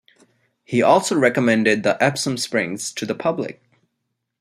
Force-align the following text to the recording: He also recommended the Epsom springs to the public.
He 0.63 0.81
also 0.81 1.15
recommended 1.15 1.83
the 1.83 2.01
Epsom 2.03 2.35
springs 2.37 2.91
to 2.93 3.05
the 3.05 3.13
public. 3.13 3.61